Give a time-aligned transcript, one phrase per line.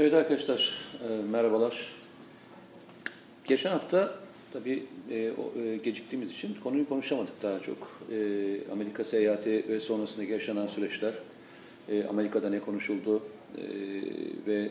[0.00, 0.78] Evet arkadaşlar,
[1.08, 1.86] e, merhabalar.
[3.44, 4.14] Geçen hafta
[4.52, 7.76] tabii e, o, e, geciktiğimiz için konuyu konuşamadık daha çok.
[8.12, 8.16] E,
[8.72, 11.14] Amerika seyahati ve sonrasında yaşanan süreçler,
[11.88, 13.22] e, Amerika'da ne konuşuldu
[13.56, 13.62] e,
[14.46, 14.68] ve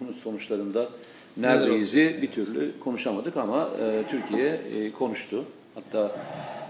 [0.00, 0.88] bunun sonuçlarında
[1.36, 5.44] neredeyizi bir türlü konuşamadık ama e, Türkiye e, konuştu.
[5.74, 6.16] Hatta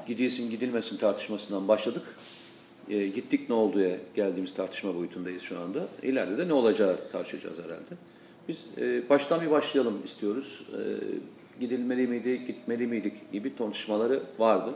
[0.07, 2.03] gidilsin gidilmesin tartışmasından başladık.
[2.91, 5.89] E, gittik ne olduya geldiğimiz tartışma boyutundayız şu anda.
[6.03, 7.95] İleride de ne olacağı tartışacağız herhalde.
[8.49, 10.63] Biz e, baştan bir başlayalım istiyoruz.
[10.73, 10.81] E,
[11.61, 14.75] gidilmeli miydi, gitmeli miydik gibi tartışmaları vardı.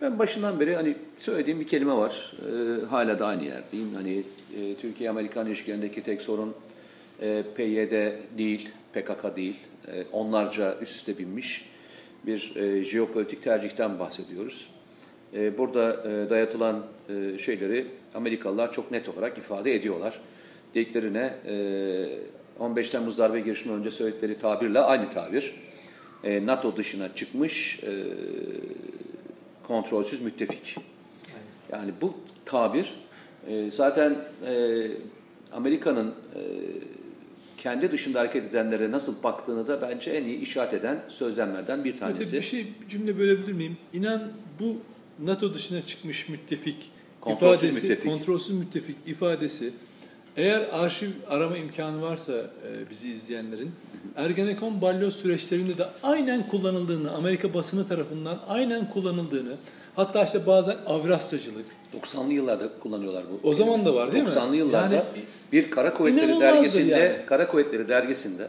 [0.00, 2.32] Ben başından beri hani söylediğim bir kelime var.
[2.40, 3.94] E, hala da aynı yerdeyim.
[3.94, 4.24] Hani
[4.58, 6.54] e, Türkiye-Amerikan ilişkilerindeki tek sorun
[7.20, 9.56] e, PYD değil, PKK değil.
[9.88, 11.68] E, onlarca üst üste binmiş
[12.26, 14.68] bir e, jeopolitik tercihten bahsediyoruz.
[15.34, 20.20] E, burada e, dayatılan e, şeyleri Amerikalılar çok net olarak ifade ediyorlar.
[20.74, 25.54] Dediklerine e, 15 Temmuz darbe girişiminden önce söyledikleri tabirle aynı tabir.
[26.24, 27.92] E, NATO dışına çıkmış e,
[29.68, 30.76] kontrolsüz müttefik.
[31.72, 32.94] Yani bu tabir
[33.48, 34.86] e, zaten e,
[35.52, 36.40] Amerika'nın e,
[37.56, 42.22] kendi dışında hareket edenlere nasıl baktığını da bence en iyi işaret eden sözlemlerden bir tanesi.
[42.22, 43.76] Evet, bir şey bir cümle bölebilir miyim?
[43.92, 44.76] İnan bu
[45.18, 48.10] NATO dışına çıkmış müttefik Kontrolsüz ifadesi, müttefik.
[48.10, 49.72] kontrolsüz müttefik ifadesi
[50.36, 53.72] eğer arşiv arama imkanı varsa e, bizi izleyenlerin
[54.16, 59.52] Ergenekon balyoz süreçlerinde de aynen kullanıldığını, Amerika basını tarafından aynen kullanıldığını,
[59.96, 61.66] hatta işte bazen Avrasyacılık,
[62.02, 63.48] 90'lı yıllarda kullanıyorlar bu.
[63.48, 64.30] O zaman da var değil mi?
[64.30, 65.04] 90'lı yıllarda Yani
[65.52, 67.26] bir Kara Kuvvetleri dergisinde, yani.
[67.26, 68.48] Kara Kuvvetleri dergisinde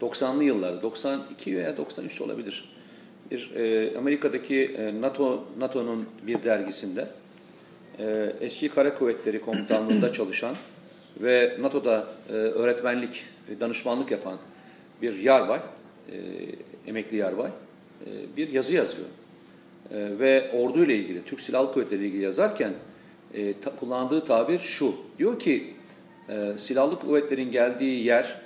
[0.00, 2.79] 90'lı yıllarda 92 veya 93 olabilir.
[3.30, 7.06] Bir e, Amerika'daki e, NATO NATO'nun bir dergisinde
[7.98, 10.54] e, eski Kara Kuvvetleri Komutanlığı'nda çalışan
[11.20, 14.38] ve NATO'da e, öğretmenlik ve danışmanlık yapan
[15.02, 15.58] bir yarbay,
[16.12, 16.16] e,
[16.86, 17.50] emekli yarbay
[18.06, 19.06] e, bir yazı yazıyor.
[19.94, 22.72] E, ve ordu ile ilgili, Türk Silahlı Kuvvetleri ile ilgili yazarken
[23.34, 24.94] e, ta- kullandığı tabir şu.
[25.18, 25.74] Diyor ki
[26.28, 28.40] e, silahlı kuvvetlerin geldiği yer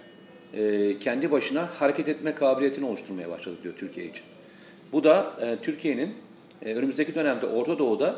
[0.54, 4.22] e, kendi başına hareket etme kabiliyetini oluşturmaya başladı diyor Türkiye için.
[4.94, 6.14] Bu da e, Türkiye'nin
[6.62, 8.16] e, önümüzdeki dönemde Orta Doğu'da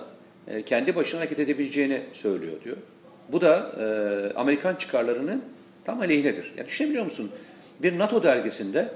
[0.48, 2.76] e, kendi başına hareket edebileceğini söylüyor diyor.
[3.32, 3.84] Bu da e,
[4.38, 5.42] Amerikan çıkarlarının
[5.84, 6.52] tam aleyhinedir.
[6.56, 7.30] Ya düşünebiliyor musun?
[7.82, 8.88] Bir NATO dergisinde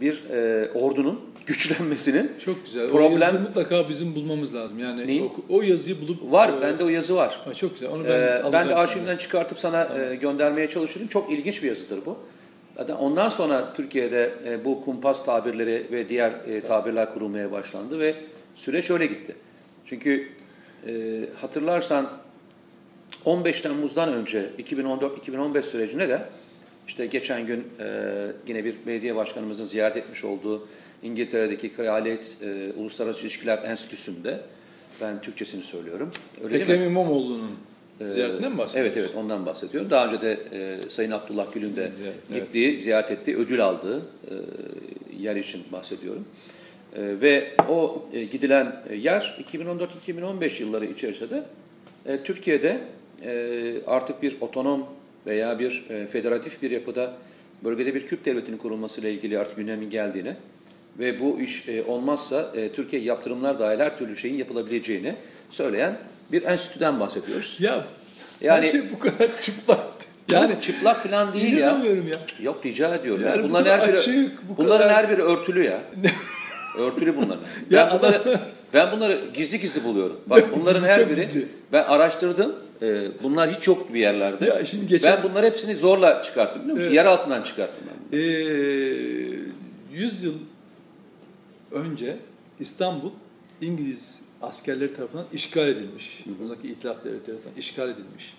[0.00, 2.84] bir e, ordunun güçlenmesinin çok güzel.
[2.84, 4.78] O Problem- yazıyı mutlaka bizim bulmamız lazım.
[4.78, 5.22] Yani Neyi?
[5.22, 6.58] o, o yazıyı bulup var.
[6.58, 7.40] e, Bende o yazı var.
[7.44, 7.88] ha, çok güzel.
[7.90, 8.80] Onu ben, Ben, alacağım ben de sana.
[8.80, 11.08] arşivimden çıkartıp sana e, göndermeye çalışıyorum.
[11.08, 12.16] Çok ilginç bir yazıdır bu.
[12.88, 18.14] Ondan sonra Türkiye'de e, bu kumpas tabirleri ve diğer e, tabirler kurulmaya başlandı ve
[18.54, 19.36] süreç öyle gitti.
[19.86, 20.28] Çünkü
[20.86, 20.92] e,
[21.40, 22.10] hatırlarsan
[23.24, 26.22] 15 Temmuz'dan önce 2014-2015 sürecinde de
[26.88, 27.66] işte geçen gün
[28.46, 30.68] yine bir belediye başkanımızın ziyaret etmiş olduğu
[31.02, 32.36] İngiltere'deki Kraliyet
[32.76, 34.40] Uluslararası İlişkiler Enstitüsü'nde
[35.00, 36.10] ben Türkçesini söylüyorum.
[36.44, 36.58] Öyle?
[36.58, 37.56] Ekrem İmamoğlu'nun
[38.08, 39.00] ziyaretinden mi Evet bahsediyorsun?
[39.00, 39.90] evet ondan bahsediyorum.
[39.90, 42.42] Daha önce de e, Sayın Abdullah Gül'ün de Ziyaret, evet.
[42.42, 44.34] gittiği, ziyaret ettiği, ödül aldığı e,
[45.18, 46.24] yer için bahsediyorum.
[46.96, 51.42] E, ve o e, gidilen yer 2014-2015 yılları içerisinde
[52.06, 52.80] e, Türkiye'de
[53.24, 54.86] e, artık bir otonom
[55.26, 57.12] veya bir e, federatif bir yapıda
[57.64, 60.34] bölgede bir Kürt devletinin kurulmasıyla ilgili artık gündemin geldiğini
[60.98, 65.14] ve bu iş e, olmazsa e, Türkiye yaptırımlar dahil her türlü şeyin yapılabileceğini
[65.50, 65.98] söyleyen
[66.32, 67.56] bir enstitüden bahsediyoruz.
[67.60, 67.84] Ya
[68.40, 69.78] Yani- her şey bu kadar çıplak.
[70.28, 71.66] Yani çıplak falan değil ya.
[71.84, 72.18] ya.
[72.40, 73.22] Yok rica ediyorum.
[73.24, 73.44] Yani ya.
[73.44, 75.80] bu Bunların her biri açık, bu bunların kadar- her biri örtülü ya.
[76.78, 77.40] örtülü bunların.
[77.70, 78.38] Ben Ya bunları
[78.74, 80.20] ben bunları gizli gizli buluyorum.
[80.26, 81.48] Bak bunların her biri gizli.
[81.72, 82.56] ben araştırdım.
[82.82, 84.44] Ee, bunlar hiç yok bir yerlerde.
[84.46, 86.86] Ya şimdi geçen- Ben bunları hepsini zorla çıkarttım biliyor musun?
[86.88, 86.96] Evet.
[86.96, 88.12] Yer altından çıkarttım ben.
[88.12, 88.20] bunu.
[88.20, 88.24] Ee,
[89.92, 90.34] 100 yıl
[91.72, 92.16] önce
[92.60, 93.10] İstanbul
[93.60, 96.24] İngiliz askerleri tarafından işgal edilmiş.
[96.42, 98.34] O zamanki İtilaf Devleti tarafından işgal edilmiş.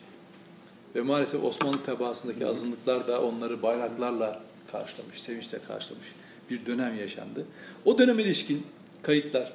[0.95, 6.07] Ve maalesef Osmanlı tebaasındaki azınlıklar da onları bayraklarla karşılamış, sevinçle karşılamış
[6.49, 7.45] bir dönem yaşandı.
[7.85, 8.67] O döneme ilişkin
[9.01, 9.53] kayıtlar,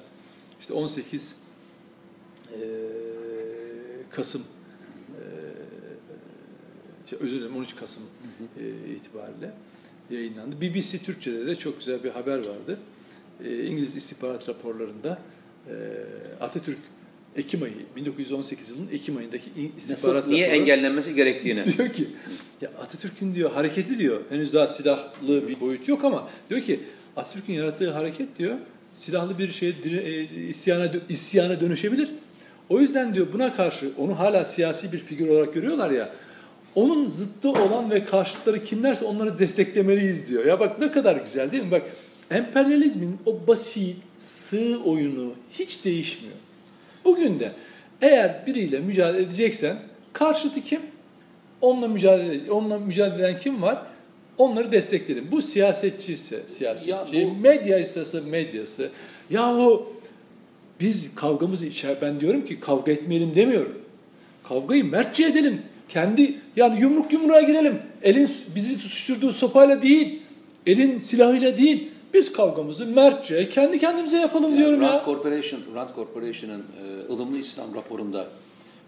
[0.60, 1.36] işte 18
[2.52, 2.58] eee,
[4.10, 5.52] Kasım, eee,
[7.10, 8.02] şey, özür dilerim 13 Kasım
[8.60, 9.52] eee, itibariyle
[10.10, 10.60] yayınlandı.
[10.60, 12.78] BBC Türkçe'de de çok güzel bir haber vardı.
[13.44, 15.18] Eee, İngiliz istihbarat raporlarında
[15.68, 15.74] eee,
[16.40, 16.78] Atatürk
[17.36, 21.64] Ekim ayı, 1918 yılının Ekim ayındaki istihbarat Nasıl, niye raporu- engellenmesi gerektiğini.
[21.78, 22.04] diyor ki
[22.60, 26.80] ya Atatürk'ün diyor hareketi diyor henüz daha silahlı bir boyut yok ama diyor ki
[27.16, 28.56] Atatürk'ün yarattığı hareket diyor
[28.94, 29.74] silahlı bir şey
[30.50, 32.10] isyana dö- isyana dönüşebilir.
[32.68, 36.08] O yüzden diyor buna karşı onu hala siyasi bir figür olarak görüyorlar ya.
[36.74, 40.44] onun zıttı olan ve karşıtları kimlerse onları desteklemeliyiz diyor.
[40.44, 41.70] Ya bak ne kadar güzel değil mi?
[41.70, 41.82] Bak
[42.30, 46.36] emperyalizmin o basit, sığ oyunu hiç değişmiyor.
[47.04, 47.52] Bugün de
[48.02, 49.76] eğer biriyle mücadele edeceksen
[50.12, 50.80] karşıtı kim?
[51.60, 53.82] Onunla mücadele onunla mücadele eden kim var?
[54.38, 55.28] Onları destekledim.
[55.32, 58.90] Bu siyasetçi ise siyasetçi, Ya bu- medya ise medyası.
[59.30, 59.92] Yahu
[60.80, 63.78] biz kavgamızı içer ben diyorum ki kavga etmeyelim demiyorum.
[64.44, 65.62] Kavgayı mertçe edelim.
[65.88, 67.78] Kendi yani yumruk yumruğa girelim.
[68.02, 70.22] Elin bizi tutuşturduğu sopayla değil,
[70.66, 71.88] elin silahıyla değil.
[72.16, 75.02] Biz kavgamızı mertçe kendi kendimize yapalım diyorum Rand ya.
[75.04, 78.24] Corporation, Rand Corporation'ın e, ılımlı İslam raporunda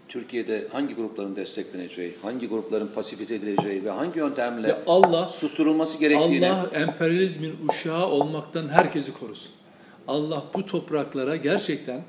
[0.07, 6.51] Türkiye'de hangi grupların destekleneceği, hangi grupların pasifize edileceği ve hangi yöntemle Ya Allah susturulması gerektiğini
[6.51, 9.51] Allah emperyalizmin uşağı olmaktan herkesi korusun.
[10.07, 12.01] Allah bu topraklara gerçekten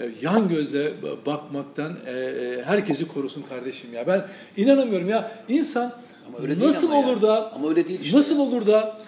[0.00, 0.92] e, yan gözle
[1.26, 4.06] bakmaktan e, e, herkesi korusun kardeşim ya.
[4.06, 4.24] Ben
[4.56, 5.92] inanamıyorum ya insan
[6.28, 7.06] Ama öyle nasıl ama ya.
[7.06, 8.18] olur da Ama öyle değil işte.
[8.18, 9.01] nasıl olur da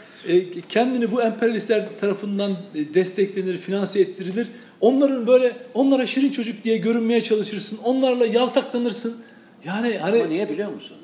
[0.69, 4.49] kendini bu emperyalistler tarafından e, desteklenir, finanse ettirilir.
[4.81, 7.79] Onların böyle onlara şirin çocuk diye görünmeye çalışırsın.
[7.85, 9.23] Onlarla yaltaklanırsın.
[9.65, 10.97] Yani hani ama niye biliyor musun?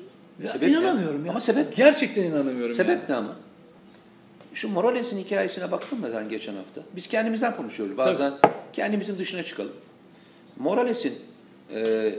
[0.43, 1.31] ya Sebep inanamıyorum ya.
[1.31, 2.75] Ama sebep gerçekten inanamıyorum.
[2.75, 3.09] sebep yani.
[3.09, 3.35] ne ama?
[4.53, 6.81] Şu Morales'in hikayesine baktın mı sen geçen hafta?
[6.95, 7.97] Biz kendimizden konuşuyoruz.
[7.97, 8.33] Bazen
[8.73, 9.71] kendimizin dışına çıkalım.
[10.57, 11.13] Morales'in
[11.75, 12.13] e,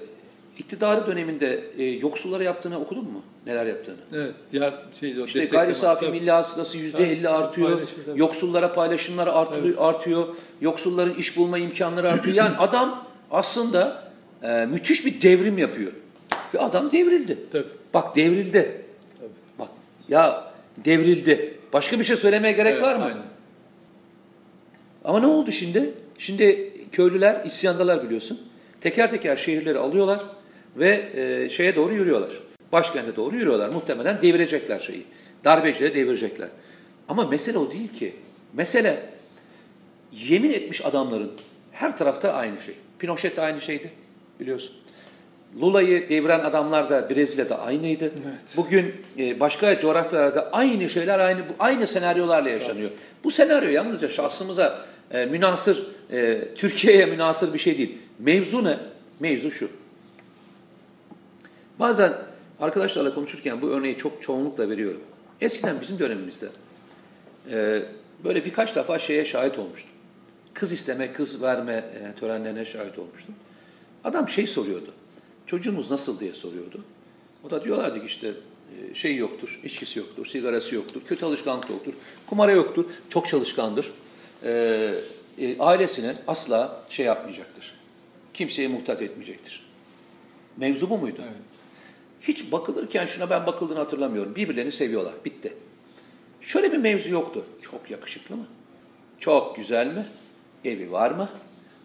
[0.58, 3.22] iktidarı döneminde e, yoksullara yaptığını okudun mu?
[3.46, 3.96] Neler yaptığını?
[4.14, 7.72] Evet, diğer şey o İşte gayri safi milli hasılası yüzde elli Tabii, artıyor.
[7.72, 8.20] paylaşım, tabii.
[8.20, 10.28] Yoksullara paylaşımlar artıyor, artıyor.
[10.60, 12.36] Yoksulların iş bulma imkanları artıyor.
[12.36, 14.02] Yani adam aslında
[14.42, 15.92] e, müthiş bir devrim yapıyor.
[16.54, 17.38] Ve adam devrildi.
[17.52, 17.66] Tabii.
[17.94, 18.82] Bak devrildi.
[19.20, 19.30] Tabii.
[19.58, 19.68] Bak
[20.08, 20.52] ya
[20.84, 21.58] devrildi.
[21.72, 23.04] Başka bir şey söylemeye gerek Evet, var mı?
[23.04, 23.22] Aynen.
[25.04, 25.94] Ama ne oldu şimdi?
[26.18, 28.40] Şimdi köylüler isyandalar biliyorsun.
[28.80, 30.20] Teker teker şehirleri alıyorlar
[30.76, 32.30] ve e, şeye doğru yürüyorlar.
[32.72, 33.68] Başkente doğru yürüyorlar.
[33.68, 35.04] Muhtemelen devirecekler şeyi.
[35.44, 36.48] Darbecileri devirecekler.
[37.08, 38.14] Ama mesele o değil ki.
[38.52, 39.02] Mesele
[40.12, 41.32] yemin etmiş adamların
[41.72, 42.74] her tarafta aynı şey.
[42.98, 43.90] Pinochet de aynı şeydi
[44.40, 44.74] biliyorsun.
[45.60, 48.04] Lula'yı deviren adamlar da Brezilya'da aynıydı.
[48.04, 48.56] Evet.
[48.56, 52.90] Bugün e, başka coğrafyalarda aynı şeyler aynı aynı senaryolarla yaşanıyor.
[53.24, 57.98] Bu senaryo yalnızca şahsımıza e, münasır, e, Türkiye'ye münasır bir şey değil.
[58.18, 58.78] Mevzu ne?
[59.20, 59.70] Mevzu şu.
[61.78, 62.12] Bazen
[62.60, 65.00] arkadaşlarla konuşurken bu örneği çok çoğunlukla veriyorum.
[65.40, 66.48] Eskiden bizim dönemimizde
[67.50, 67.82] e,
[68.24, 69.90] böyle birkaç defa şeye şahit olmuştum.
[70.54, 73.34] Kız isteme, kız verme e, törenlerine şahit olmuştum.
[74.04, 74.92] Adam şey soruyordu.
[75.46, 76.84] Çocuğumuz nasıl diye soruyordu.
[77.44, 81.94] O da diyorlardı ki işte e, şey yoktur, içkisi yoktur, sigarası yoktur, kötü alışkanlık yoktur,
[82.26, 83.92] kumara yoktur, çok çalışkandır.
[84.44, 84.50] E,
[85.38, 87.74] e, ailesine asla şey yapmayacaktır.
[88.34, 89.66] Kimseye muhtaç etmeyecektir.
[90.56, 91.18] Mevzu bu muydu?
[91.22, 91.51] Evet.
[92.22, 94.36] Hiç bakılırken şuna ben bakıldığını hatırlamıyorum.
[94.36, 95.14] Birbirlerini seviyorlar.
[95.24, 95.52] Bitti.
[96.40, 97.44] Şöyle bir mevzu yoktu.
[97.62, 98.46] Çok yakışıklı mı?
[99.18, 100.06] Çok güzel mi?
[100.64, 101.28] Evi var mı?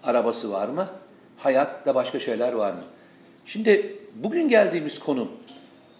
[0.03, 0.89] Arabası var mı?
[1.37, 2.83] Hayatta başka şeyler var mı?
[3.45, 5.31] Şimdi bugün geldiğimiz konum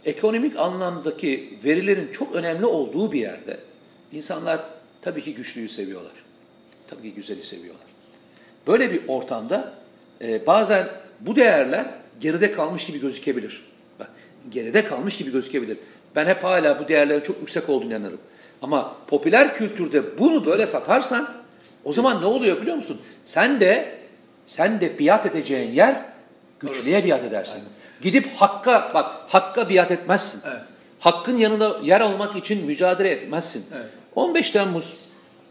[0.06, 3.60] ekonomik anlamdaki verilerin çok önemli olduğu bir yerde
[4.12, 4.64] insanlar
[5.02, 6.12] tabii ki güçlüyü seviyorlar.
[6.88, 7.88] Tabii ki güzeli seviyorlar.
[8.68, 9.74] Böyle bir ortamda
[10.22, 10.88] e, bazen
[11.20, 11.86] bu değerler
[12.20, 13.64] geride kalmış gibi gözükebilir.
[14.50, 15.78] Geride kalmış gibi gözükebilir.
[16.16, 18.20] Ben hep hala bu değerlerin çok yüksek olduğunu inanırım.
[18.62, 21.30] Ama popüler kültürde bunu böyle satarsan
[21.84, 23.02] o zaman ne oluyor biliyor musun?
[23.26, 23.98] Sen de
[24.46, 25.96] sen de biat edeceğin yer
[26.60, 27.08] güçlüye Orası.
[27.08, 27.62] biat edersin.
[28.02, 30.42] Gidip hakka bak hakka biat etmezsin.
[30.48, 30.62] Evet.
[31.00, 33.66] Hakkın yanında yer almak için mücadele etmezsin.
[33.76, 33.86] Evet.
[34.16, 34.94] 15 Temmuz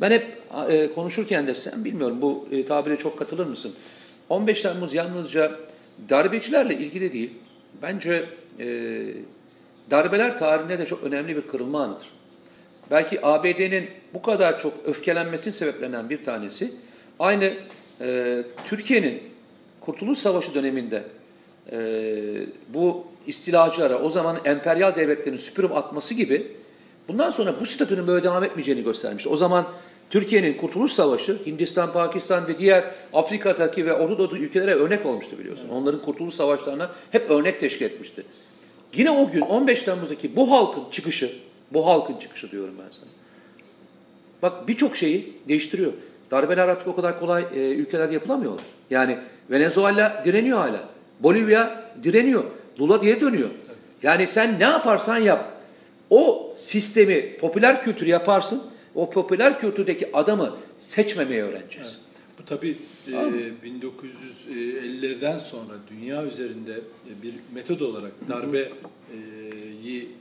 [0.00, 0.38] ben hep
[0.68, 3.74] e, konuşurken de sen bilmiyorum bu e, tabire çok katılır mısın?
[4.28, 5.52] 15 Temmuz yalnızca
[6.08, 7.32] darbecilerle ilgili değil.
[7.82, 8.24] Bence
[8.58, 8.66] e,
[9.90, 12.06] darbeler tarihinde de çok önemli bir kırılma anıdır.
[12.90, 16.72] Belki ABD'nin bu kadar çok öfkelenmesinin sebeplerinden bir tanesi
[17.18, 17.52] aynı
[18.00, 19.22] e, Türkiye'nin
[19.80, 21.02] Kurtuluş Savaşı döneminde
[21.72, 21.78] e,
[22.68, 26.52] bu istilacılara o zaman emperyal devletlerin süpürüp atması gibi
[27.08, 29.26] bundan sonra bu statünün böyle devam etmeyeceğini göstermiş.
[29.26, 29.66] O zaman
[30.10, 35.68] Türkiye'nin Kurtuluş Savaşı Hindistan, Pakistan ve diğer Afrika'daki ve Orta Doğu ülkelere örnek olmuştu biliyorsun.
[35.68, 38.22] Onların Kurtuluş Savaşlarına hep örnek teşkil etmişti.
[38.94, 41.32] Yine o gün 15 Temmuz'daki bu halkın çıkışı,
[41.72, 43.08] bu halkın çıkışı diyorum ben sana.
[44.42, 45.92] Bak birçok şeyi değiştiriyor.
[46.30, 48.62] Darbeler artık o kadar kolay e, ülkelerde yapılamıyorlar.
[48.90, 49.18] Yani
[49.50, 50.88] Venezuela direniyor hala.
[51.20, 52.44] Bolivya direniyor.
[52.80, 53.50] Lula diye dönüyor.
[54.02, 55.52] Yani sen ne yaparsan yap.
[56.10, 58.62] O sistemi, popüler kültürü yaparsın.
[58.96, 61.98] O popüler kültürdeki adamı seçmemeyi öğreneceğiz.
[62.38, 63.12] Bu tabii e,
[63.64, 68.70] 1950'lerden sonra dünya üzerinde e, bir metod olarak darbe e,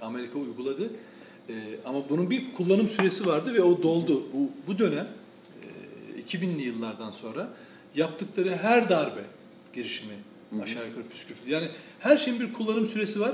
[0.02, 0.90] Amerika uyguladı.
[1.50, 1.54] E,
[1.86, 4.24] ama bunun bir kullanım süresi vardı ve o doldu.
[4.34, 5.08] Bu, bu dönem
[6.18, 7.54] e, 2000'li yıllardan sonra
[7.96, 9.22] yaptıkları her darbe
[9.74, 10.16] girişimi
[10.64, 11.52] aşağı yukarı püskürtüldü.
[11.52, 13.32] Yani her şeyin bir kullanım süresi var.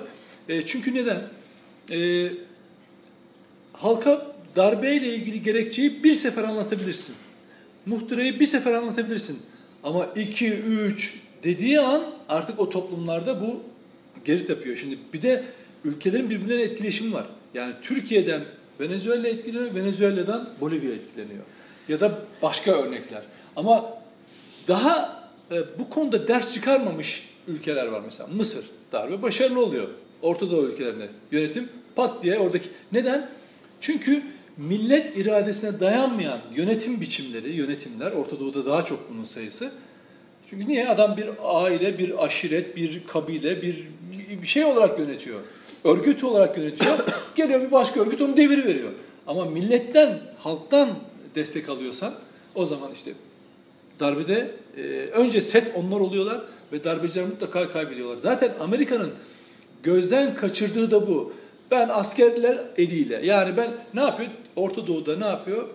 [0.50, 1.22] E, çünkü neden?
[1.92, 2.32] E,
[3.74, 7.16] halka darbeyle ilgili gerekçeyi bir sefer anlatabilirsin.
[7.86, 9.40] Muhtırayı bir sefer anlatabilirsin.
[9.84, 13.62] Ama iki, üç dediği an artık o toplumlarda bu
[14.26, 14.78] geri tepiyor.
[14.78, 15.44] Şimdi bir de
[15.86, 17.26] ülkelerin birbirlerine etkileşimi var.
[17.54, 18.42] Yani Türkiye'den
[18.80, 21.44] Venezuela etkileniyor, Venezuela'dan Bolivya etkileniyor.
[21.90, 23.22] Ya da başka örnekler.
[23.56, 23.98] Ama
[24.68, 28.30] daha e, bu konuda ders çıkarmamış ülkeler var mesela.
[28.34, 29.88] Mısır darbe başarılı oluyor.
[30.22, 32.70] Orta Doğu ülkelerinde yönetim pat diye oradaki.
[32.92, 33.30] Neden?
[33.82, 34.24] Çünkü
[34.58, 39.72] millet iradesine dayanmayan yönetim biçimleri, yönetimler, Orta Doğu'da daha çok bunun sayısı.
[40.50, 40.90] Çünkü niye?
[40.90, 43.88] Adam bir aile, bir aşiret, bir kabile, bir,
[44.42, 45.40] bir şey olarak yönetiyor.
[45.84, 46.98] Örgüt olarak yönetiyor.
[47.36, 48.92] Geliyor bir başka örgüt onu devir veriyor.
[49.28, 50.90] Ama milletten, halktan
[51.36, 52.14] destek alıyorsan
[52.56, 53.12] o zaman işte
[54.00, 54.82] darbede e,
[55.14, 56.42] önce set onlar oluyorlar
[56.72, 58.18] ve darbeciler mutlaka kaybediyorlar.
[58.18, 59.12] Zaten Amerika'nın
[59.84, 61.34] gözden kaçırdığı da bu.
[61.72, 64.30] Ben askerler eliyle yani ben ne yapıyor?
[64.56, 65.68] Orta Doğu'da ne yapıyor?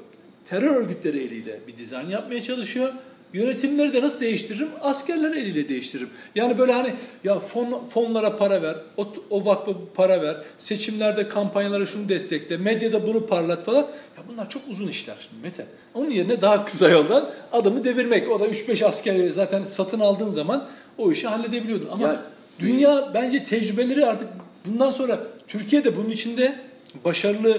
[0.44, 2.92] Terör örgütleri eliyle bir dizayn yapmaya çalışıyor.
[3.32, 4.68] Yönetimleri de nasıl değiştiririm?
[4.80, 6.08] Askerler eliyle değiştiririm.
[6.34, 11.86] Yani böyle hani ya fon, fonlara para ver, o, o vakfa para ver, seçimlerde kampanyalara
[11.86, 13.82] şunu destekle, medyada bunu parlat falan.
[14.16, 15.66] Ya bunlar çok uzun işler şimdi Mete.
[15.94, 18.30] Onun yerine daha kısa yoldan adamı devirmek.
[18.30, 20.68] O da 3-5 asker zaten satın aldığın zaman
[20.98, 21.88] o işi halledebiliyordun.
[21.92, 22.22] Ama ya,
[22.58, 24.28] dünya bence tecrübeleri artık
[24.64, 26.58] bundan sonra Türkiye'de bunun içinde
[27.04, 27.58] başarılı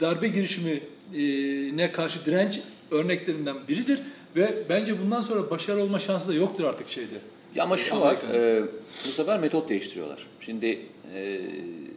[0.00, 0.80] darbe girişimi
[1.76, 4.00] ne karşı direnç örneklerinden biridir.
[4.36, 7.14] Ve bence bundan sonra başarılı olma şansı da yoktur artık şeyde.
[7.54, 8.62] Ya ama şu var, e,
[9.06, 10.26] bu sefer metot değiştiriyorlar.
[10.40, 10.80] Şimdi
[11.14, 11.40] e,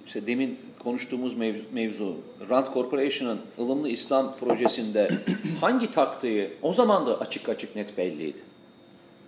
[0.06, 2.18] işte demin konuştuğumuz mevzu, mevzu
[2.50, 5.12] Rand Corporation'ın ılımlı İslam projesinde
[5.62, 8.40] hangi taktığı o zaman da açık açık net belliydi.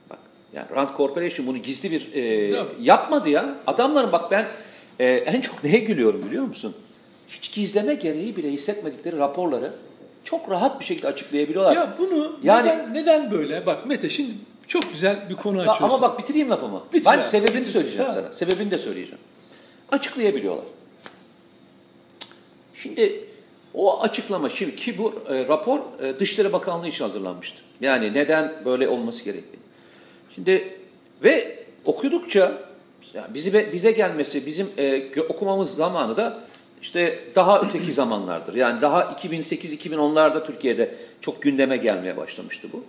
[0.10, 0.20] Bak
[0.54, 2.22] yani Rand Corporation bunu gizli bir e,
[2.82, 3.56] yapmadı ya.
[3.68, 4.46] Adamların bak ben
[5.00, 6.76] e, en çok neye gülüyorum biliyor musun?
[7.28, 9.74] Hiç gizleme gereği bile hissetmedikleri raporları
[10.24, 11.76] çok rahat bir şekilde açıklayabiliyorlar.
[11.76, 13.66] Ya bunu yani, neden, neden böyle?
[13.66, 14.32] Bak Mete şimdi
[14.68, 15.84] çok güzel bir konu açıyorsun.
[15.84, 16.84] Ama bak bitireyim lafımı.
[16.94, 17.72] Bitir ben abi, sebebini bitir.
[17.72, 18.14] söyleyeceğim ha.
[18.14, 18.34] sana.
[18.34, 19.20] Sebebini de söyleyeceğim.
[19.92, 20.66] Açıklayabiliyorlar.
[22.76, 23.26] Şimdi
[23.74, 27.62] o açıklama şimdi ki bu e, rapor e, Dışişleri Bakanlığı için hazırlanmıştı.
[27.82, 29.64] Yani neden böyle olması gerektiğini.
[30.36, 30.78] Şimdi
[31.24, 32.58] ve okudukça
[33.14, 36.40] yani bizi bize gelmesi, bizim e, okumamız zamanı da
[36.84, 38.54] işte daha öteki zamanlardır.
[38.54, 42.84] Yani daha 2008-2010'larda Türkiye'de çok gündeme gelmeye başlamıştı bu.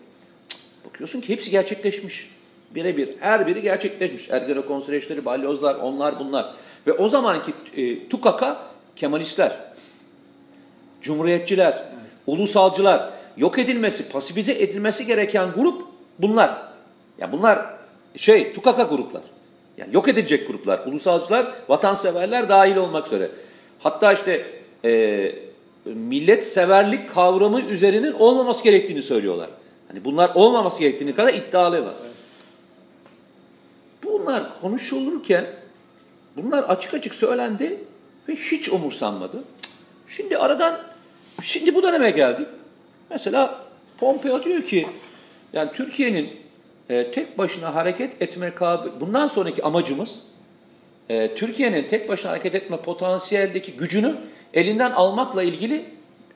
[0.88, 2.30] Bakıyorsun ki hepsi gerçekleşmiş.
[2.70, 4.30] Birebir her biri gerçekleşmiş.
[4.30, 6.54] Ergenekon süreçleri, balyozlar, onlar bunlar.
[6.86, 8.62] Ve o zamanki e, tukaka
[8.96, 9.58] Kemalistler,
[11.02, 12.10] Cumhuriyetçiler, evet.
[12.26, 15.82] ulusalcılar, yok edilmesi, pasifize edilmesi gereken grup
[16.18, 16.62] bunlar.
[17.18, 17.66] Yani bunlar
[18.16, 19.22] şey tukaka gruplar.
[19.76, 20.86] Yani yok edilecek gruplar.
[20.86, 23.30] Ulusalcılar, vatanseverler dahil olmak üzere.
[23.78, 24.46] Hatta işte
[24.84, 25.32] e,
[25.84, 29.50] millet severlik kavramı üzerinin olmaması gerektiğini söylüyorlar.
[29.88, 31.94] Hani bunlar olmaması gerektiğini kadar iddialılar.
[34.04, 35.46] Bunlar konuşulurken
[36.36, 37.84] bunlar açık açık söylendi
[38.28, 39.44] ve hiç umursanmadı.
[40.08, 40.80] Şimdi aradan
[41.42, 42.46] şimdi bu döneme geldik.
[43.10, 43.64] Mesela
[43.98, 44.86] Pompeo diyor ki
[45.52, 46.30] yani Türkiye'nin
[46.88, 50.18] e, tek başına hareket etme kabil bundan sonraki amacımız
[51.08, 54.14] e, Türkiye'nin tek başına hareket etme potansiyeldeki gücünü
[54.54, 55.84] elinden almakla ilgili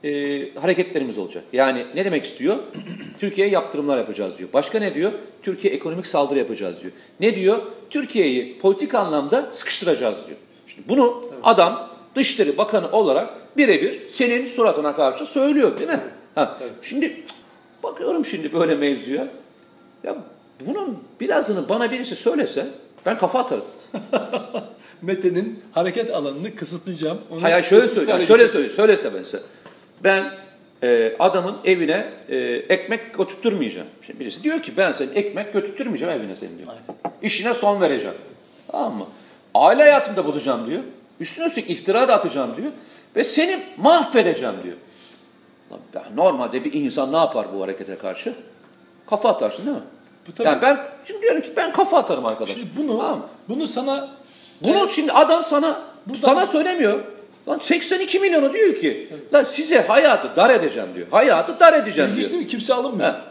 [0.04, 0.10] e,
[0.54, 1.44] hareketlerimiz olacak.
[1.52, 2.58] Yani ne demek istiyor?
[3.20, 4.48] Türkiye'ye yaptırımlar yapacağız diyor.
[4.52, 5.12] Başka ne diyor?
[5.42, 6.92] Türkiye ekonomik saldırı yapacağız diyor.
[7.20, 7.62] Ne diyor?
[7.90, 10.38] Türkiye'yi politik anlamda sıkıştıracağız diyor.
[10.66, 11.38] Şimdi bunu evet.
[11.42, 16.00] adam Dışişleri Bakanı olarak birebir senin suratına karşı söylüyor değil mi?
[16.34, 16.58] Ha.
[16.62, 16.72] Evet.
[16.82, 17.22] Şimdi
[17.82, 19.28] bakıyorum şimdi böyle mevzuya.
[20.04, 20.16] Ya
[20.66, 22.66] bunun birazını bana birisi söylese
[23.08, 23.64] ben kafa atarım.
[25.02, 27.18] Mete'nin hareket alanını kısıtlayacağım.
[27.30, 28.26] Onu Hayır şöyle söyleyeyim.
[28.26, 28.74] Şöyle söyleyeyim.
[28.76, 29.40] Söylese ben size.
[30.04, 30.34] Ben
[30.82, 32.36] e, adamın evine e,
[32.68, 33.88] ekmek götürtmeyeceğim.
[34.06, 36.68] Şimdi birisi diyor ki ben senin ekmek götürtmeyeceğim evine senin diyor.
[36.68, 37.16] Aynen.
[37.22, 38.16] İşine son vereceğim.
[38.72, 39.06] Tamam mı?
[39.54, 40.82] Aile hayatımda bozacağım diyor.
[41.20, 42.72] Üstüne üstlük iftira da atacağım diyor.
[43.16, 44.76] Ve seni mahvedeceğim diyor.
[46.14, 48.34] Normalde bir insan ne yapar bu harekete karşı?
[49.06, 49.82] Kafa atarsın değil mi?
[50.28, 50.48] Bu tabii.
[50.48, 52.50] Yani ben şimdi diyorum ki ben kafa atarım arkadaş.
[52.50, 53.26] Şimdi bunu tamam.
[53.48, 54.08] bunu sana
[54.62, 57.00] bunu şimdi adam sana Buradan, sana söylemiyor.
[57.48, 59.34] Lan 82 milyonu diyor ki evet.
[59.34, 61.06] lan size hayatı dar edeceğim diyor.
[61.10, 62.32] Hayatı dar edeceğim İlginç diyor.
[62.32, 62.48] değil mi?
[62.48, 63.08] Kimse alınmıyor.
[63.08, 63.24] Ha.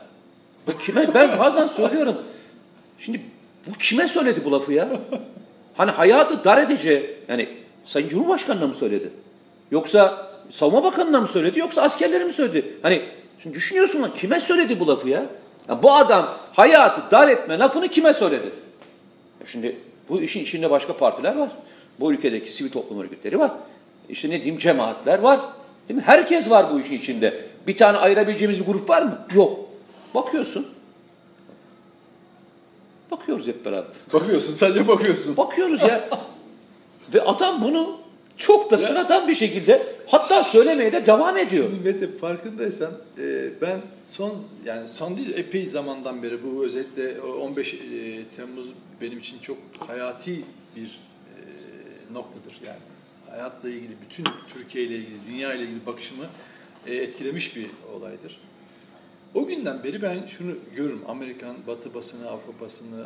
[0.80, 1.14] Kime?
[1.14, 2.16] Ben bazen söylüyorum.
[3.00, 3.22] Şimdi
[3.68, 4.88] bu kime söyledi bu lafı ya?
[5.78, 7.50] Hani hayatı dar edeceği yani
[7.86, 9.10] Sayın Cumhurbaşkanı'na mı söyledi?
[9.72, 12.74] Yoksa Savunma Bakanı'na mı söyledi yoksa askerlere mi söyledi?
[12.82, 13.02] Hani
[13.44, 15.26] şimdi düşünüyorsun lan kime söyledi bu lafı ya?
[15.70, 18.52] Ya bu adam hayatı dar etme lafını kime söyledi?
[19.42, 19.76] Ya şimdi
[20.10, 21.50] bu işin içinde başka partiler var.
[22.00, 23.52] Bu ülkedeki sivil toplum örgütleri var.
[24.10, 25.40] İşte ne diyeyim cemaatler var.
[25.90, 26.04] Değil mi?
[26.06, 27.42] Herkes var bu işin içinde.
[27.68, 29.26] Bir tane ayırabileceğimiz bir grup var mı?
[29.34, 29.60] Yok.
[30.16, 30.68] Bakıyorsun.
[33.12, 33.92] Bakıyoruz hep beraber.
[34.14, 35.38] Bakıyorsun sadece bakıyorsun.
[35.38, 36.10] Bakıyoruz ya.
[37.14, 38.00] Ve adam bunu
[38.38, 41.70] çok da sıradan bir şekilde hatta söylemeye de devam ediyor.
[41.72, 47.74] Şimdi Mete farkındaysan e, ben son yani son değil epey zamandan beri bu özellikle 15
[47.74, 47.78] e,
[48.36, 48.68] Temmuz
[49.02, 50.44] benim için çok hayati
[50.76, 51.00] bir
[51.36, 52.60] e, noktadır.
[52.66, 52.80] Yani
[53.30, 56.26] hayatla ilgili bütün Türkiye ile ilgili, dünya ile ilgili bakışımı
[56.88, 58.40] etkilemiş bir olaydır.
[59.36, 61.02] O günden beri ben şunu görürüm.
[61.08, 63.06] Amerikan, Batı basını, Avrupa basını,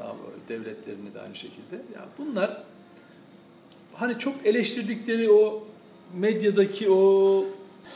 [0.50, 1.76] devletlerini de aynı şekilde.
[1.76, 2.64] Ya bunlar
[3.94, 5.64] hani çok eleştirdikleri o
[6.14, 7.46] medyadaki o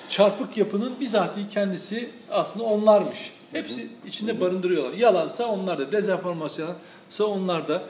[0.10, 3.32] çarpık yapının bizatihi kendisi aslında onlarmış.
[3.52, 4.94] Hepsi içinde barındırıyorlar.
[4.94, 7.84] Yalansa onlar da, dezenformasyonsa onlar da,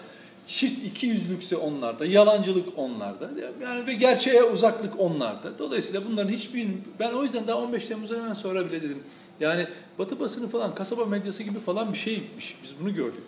[0.47, 3.31] çift iki yüzlükse onlar da, yalancılık onlar da.
[3.61, 5.59] Yani ve gerçeğe uzaklık onlar da.
[5.59, 6.67] Dolayısıyla bunların hiçbir
[6.99, 9.03] ben o yüzden daha 15 Temmuz'dan hemen sonra bile dedim.
[9.39, 9.67] Yani
[9.99, 12.57] Batı basını falan, kasaba medyası gibi falan bir şeymiş.
[12.63, 13.23] Biz bunu gördük.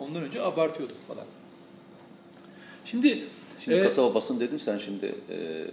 [0.00, 1.24] Ondan önce abartıyorduk falan.
[2.84, 3.24] Şimdi
[3.60, 5.64] Şimdi e, kasaba basın dedin sen şimdi e,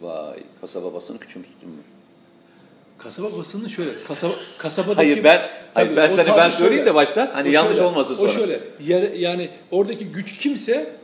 [0.00, 1.82] vay kasaba basını küçümsüttün mü?
[2.98, 7.52] Kasaba basını şöyle kasaba kasabadaki Hayır ben hayır ben sana ben söyleyeyim de başta hani
[7.52, 8.28] yanlış şöyle, olmasın sonra.
[8.28, 10.98] O şöyle yer, yani oradaki güç kimse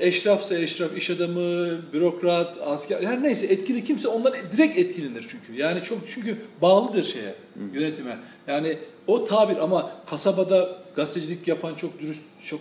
[0.00, 5.60] eşrafsa eşraf, iş adamı, bürokrat, asker, her neyse etkili kimse ondan direkt etkilenir çünkü.
[5.60, 7.34] Yani çok çünkü bağlıdır şeye,
[7.72, 8.18] yönetime.
[8.46, 12.60] Yani o tabir ama kasabada gazetecilik yapan çok dürüst, çok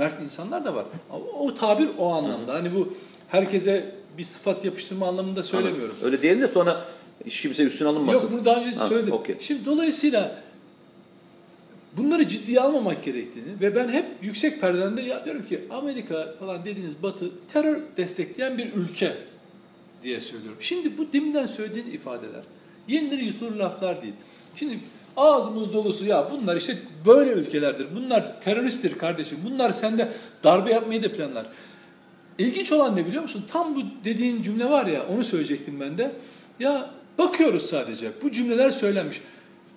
[0.00, 0.84] mert insanlar da var.
[1.38, 2.54] O tabir o anlamda.
[2.54, 2.94] Hani bu
[3.28, 5.94] herkese bir sıfat yapıştırma anlamında söylemiyorum.
[5.94, 6.06] Anladım.
[6.06, 6.84] Öyle diyelim de sonra
[7.26, 8.20] hiç kimse üstüne alınmasın.
[8.20, 9.12] Yok bunu daha önce ha, söyledim.
[9.12, 9.36] Okay.
[9.40, 10.42] Şimdi dolayısıyla
[11.96, 17.02] bunları ciddiye almamak gerektiğini ve ben hep yüksek perdende ya diyorum ki Amerika falan dediğiniz
[17.02, 19.12] batı terör destekleyen bir ülke
[20.02, 20.58] diye söylüyorum.
[20.60, 22.42] Şimdi bu deminden söylediğin ifadeler
[22.88, 24.14] yenileri yutulur laflar değil.
[24.56, 24.78] Şimdi
[25.16, 27.86] ağzımız dolusu ya bunlar işte böyle ülkelerdir.
[27.94, 29.38] Bunlar teröristtir kardeşim.
[29.44, 30.12] Bunlar sende
[30.44, 31.46] darbe yapmayı da planlar.
[32.38, 33.44] İlginç olan ne biliyor musun?
[33.52, 36.12] Tam bu dediğin cümle var ya onu söyleyecektim ben de.
[36.60, 38.10] Ya bakıyoruz sadece.
[38.22, 39.20] Bu cümleler söylenmiş.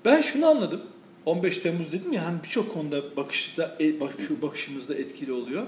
[0.06, 0.82] Ben şunu anladım.
[1.26, 4.00] 15 Temmuz dedim ya hani birçok konuda bakışta e,
[4.42, 5.68] bakışımızda etkili oluyor.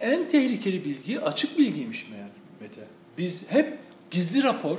[0.00, 2.28] En tehlikeli bilgi açık bilgiymiş meğer
[2.60, 2.80] Mete.
[3.18, 3.78] Biz hep
[4.10, 4.78] gizli rapor,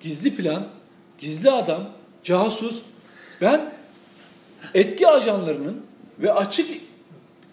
[0.00, 0.68] gizli plan,
[1.18, 1.90] gizli adam,
[2.24, 2.82] casus.
[3.40, 3.72] Ben
[4.74, 5.82] etki ajanlarının
[6.18, 6.70] ve açık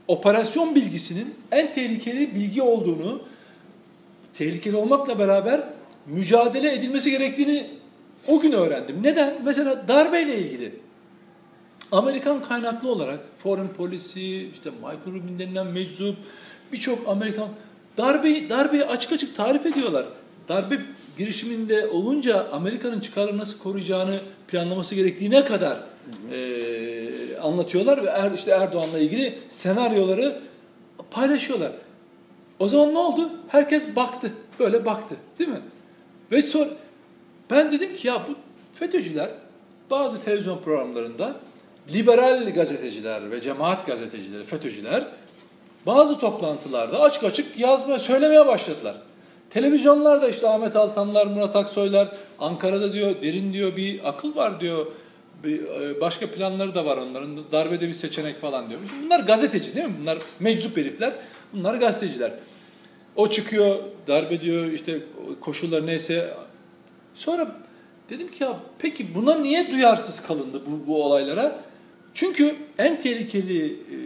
[0.07, 3.21] operasyon bilgisinin en tehlikeli bilgi olduğunu,
[4.33, 5.61] tehlikeli olmakla beraber
[6.05, 7.67] mücadele edilmesi gerektiğini
[8.27, 9.03] o gün öğrendim.
[9.03, 9.41] Neden?
[9.43, 10.73] Mesela darbeyle ilgili.
[11.91, 16.17] Amerikan kaynaklı olarak foreign policy, işte Michael Rubin denilen meczup,
[16.71, 17.49] birçok Amerikan
[17.97, 20.05] darbeyi, darbeyi açık açık tarif ediyorlar.
[20.49, 20.79] Darbe
[21.17, 25.77] girişiminde olunca Amerika'nın çıkarını nasıl koruyacağını planlaması gerektiğine kadar
[26.31, 30.39] e, anlatıyorlar ve er, işte Erdoğan'la ilgili senaryoları
[31.11, 31.71] paylaşıyorlar.
[32.59, 33.31] O zaman ne oldu?
[33.47, 34.31] Herkes baktı.
[34.59, 35.15] Böyle baktı.
[35.39, 35.61] Değil mi?
[36.31, 36.69] Ve sonra
[37.49, 38.35] ben dedim ki ya bu
[38.73, 39.29] FETÖ'cüler
[39.89, 41.35] bazı televizyon programlarında
[41.93, 45.05] liberal gazeteciler ve cemaat gazetecileri, FETÖ'cüler
[45.85, 48.95] bazı toplantılarda açık açık yazma, söylemeye başladılar.
[49.49, 54.85] Televizyonlarda işte Ahmet Altanlar, Murat Aksoylar, Ankara'da diyor, derin diyor bir akıl var diyor.
[55.43, 57.37] Bir, e, başka planları da var onların.
[57.51, 58.79] Darbede bir seçenek falan diyor.
[59.03, 59.95] Bunlar gazeteci değil mi?
[60.01, 61.13] Bunlar meczup herifler.
[61.53, 62.31] Bunlar gazeteciler.
[63.15, 63.75] O çıkıyor,
[64.07, 64.99] darbe diyor, işte
[65.41, 66.33] koşullar neyse.
[67.15, 67.55] Sonra
[68.09, 71.59] dedim ki ya peki buna niye duyarsız kalındı bu, bu olaylara?
[72.13, 73.99] Çünkü en tehlikeli e,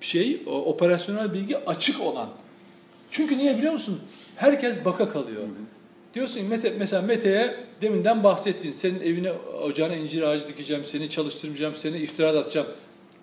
[0.00, 2.28] şey operasyonel bilgi açık olan.
[3.12, 4.00] Çünkü niye biliyor musun?
[4.36, 5.42] Herkes baka kalıyor.
[5.42, 5.64] Hı hı.
[6.14, 8.72] Diyorsun Mete, mesela Mete'ye deminden bahsettin.
[8.72, 12.66] Senin evine ocağına incir ağacı dikeceğim, seni çalıştırmayacağım, seni iftira atacağım.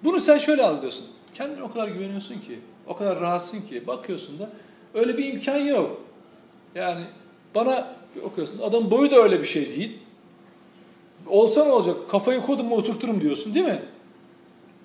[0.04, 1.06] Bunu sen şöyle algılıyorsun.
[1.34, 4.50] Kendine o kadar güveniyorsun ki, o kadar rahatsın ki bakıyorsun da
[4.94, 6.02] öyle bir imkan yok.
[6.76, 7.02] Yani
[7.56, 9.98] bana okuyorsun adam boyu da öyle bir şey değil.
[11.28, 11.96] Olsa ne olacak?
[12.10, 13.82] Kafayı kodumu oturturum diyorsun değil mi?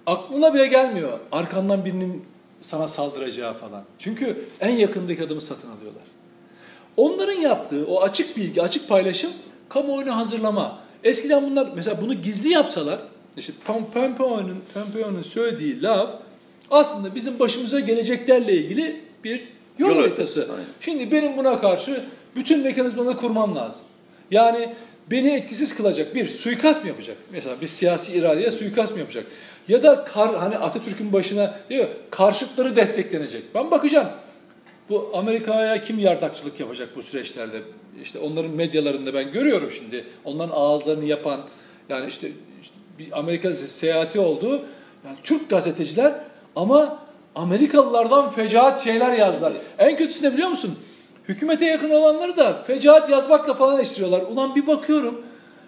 [0.06, 2.24] Aklına bile gelmiyor arkandan birinin
[2.64, 3.84] sana saldıracağı falan.
[3.98, 6.02] Çünkü en yakındaki adamı satın alıyorlar.
[6.96, 9.30] Onların yaptığı o açık bilgi, açık paylaşım
[9.68, 10.78] kamuoyunu hazırlama.
[11.04, 12.98] Eskiden bunlar mesela bunu gizli yapsalar
[13.36, 16.10] işte Pompeo'nun Pompeo'nun söylediği laf
[16.70, 19.48] aslında bizim başımıza geleceklerle ilgili bir
[19.78, 20.48] Yol, Yol haritası.
[20.80, 22.04] Şimdi benim buna karşı
[22.36, 23.82] bütün mekanizmaları kurmam lazım.
[24.30, 24.74] Yani
[25.10, 27.16] beni etkisiz kılacak bir suikast mı yapacak?
[27.30, 29.26] Mesela bir siyasi iradeye suikast mı yapacak?
[29.68, 33.42] Ya da kar, hani Atatürk'ün başına diyor karşıtları desteklenecek.
[33.54, 34.08] Ben bakacağım.
[34.88, 37.62] Bu Amerika'ya kim yardakçılık yapacak bu süreçlerde?
[38.02, 40.04] İşte onların medyalarında ben görüyorum şimdi.
[40.24, 41.40] Onların ağızlarını yapan
[41.88, 42.28] yani işte,
[42.62, 44.62] işte bir Amerika seyahati oldu.
[45.06, 46.14] Yani Türk gazeteciler
[46.56, 46.98] ama
[47.34, 49.52] Amerikalılardan fecaat şeyler yazdılar.
[49.78, 50.78] En kötüsü ne biliyor musun?
[51.28, 54.22] Hükümete yakın olanları da fecaat yazmakla falan eştiriyorlar.
[54.22, 55.22] Ulan bir bakıyorum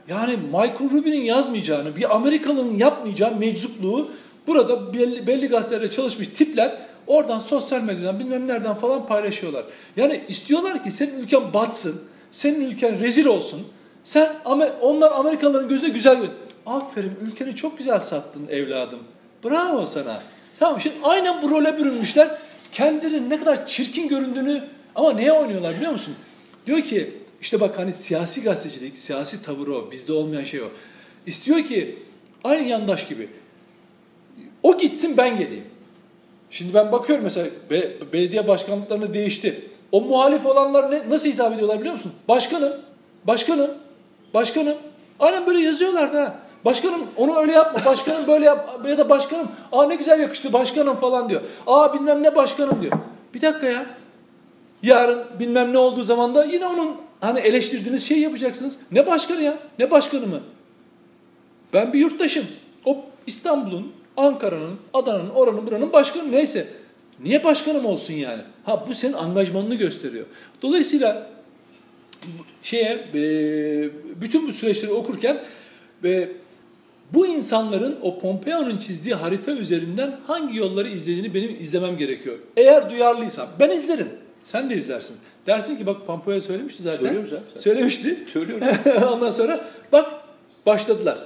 [0.09, 4.09] yani Michael Rubin'in yazmayacağını, bir Amerikalı'nın yapmayacağı meczupluğu
[4.47, 9.65] burada belli, belli gazetelerde çalışmış tipler oradan sosyal medyadan bilmem nereden falan paylaşıyorlar.
[9.97, 13.67] Yani istiyorlar ki senin ülken batsın, senin ülken rezil olsun.
[14.05, 14.33] Sen
[14.81, 16.29] onlar Amerikalıların gözüne güzel gör.
[16.67, 18.99] Aferin ülkeni çok güzel sattın evladım.
[19.45, 20.23] Bravo sana.
[20.59, 22.39] Tamam şimdi aynen bu role bürünmüşler.
[22.73, 24.65] Kendilerinin ne kadar çirkin göründüğünü
[24.95, 26.15] ama neye oynuyorlar biliyor musun?
[26.67, 29.91] Diyor ki işte bak hani siyasi gazetecilik, siyasi tavır o.
[29.91, 30.69] Bizde olmayan şey o.
[31.27, 31.99] İstiyor ki
[32.45, 33.29] aynı yandaş gibi.
[34.63, 35.65] O gitsin ben geleyim.
[36.51, 39.61] Şimdi ben bakıyorum mesela be, belediye başkanlıklarını değişti.
[39.93, 42.13] O muhalif olanlar ne, nasıl hitap ediyorlar biliyor musun?
[42.29, 42.73] Başkanım,
[43.25, 43.71] başkanım,
[44.35, 44.77] başkanım.
[45.21, 46.39] Aynen böyle yazıyorlar da.
[46.65, 50.97] Başkanım onu öyle yapma, başkanım böyle yap ya da başkanım aa ne güzel yakıştı başkanım
[50.97, 51.41] falan diyor.
[51.67, 52.93] Aa bilmem ne başkanım diyor.
[53.35, 53.87] Bir dakika ya.
[54.83, 58.79] Yarın bilmem ne olduğu zaman da yine onun hani eleştirdiğiniz şey yapacaksınız.
[58.93, 59.59] Ne başkanı ya?
[59.79, 60.41] Ne başkanı mı?
[61.73, 62.45] Ben bir yurttaşım.
[62.85, 66.67] O İstanbul'un, Ankara'nın, Adana'nın, oranın, buranın başkanı neyse.
[67.25, 68.43] Niye başkanım olsun yani?
[68.65, 70.27] Ha bu senin angajmanını gösteriyor.
[70.63, 71.31] Dolayısıyla
[72.63, 73.05] şeye
[74.21, 75.41] bütün bu süreçleri okurken
[76.03, 76.29] ve
[77.15, 82.37] bu insanların o Pompeo'nun çizdiği harita üzerinden hangi yolları izlediğini benim izlemem gerekiyor.
[82.57, 84.09] Eğer duyarlıysam ben izlerim.
[84.47, 85.17] Sen de izlersin.
[85.47, 86.99] Dersin ki bak Pompeo söylemişti zaten.
[86.99, 87.61] Söylüyoruz abi.
[87.61, 88.19] Söylemişti.
[88.27, 88.67] Söylüyorum.
[89.13, 90.11] Ondan sonra bak
[90.67, 91.19] başladılar.